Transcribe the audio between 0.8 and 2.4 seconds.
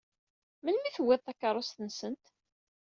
i tewwiḍ takeṛṛust-nsent?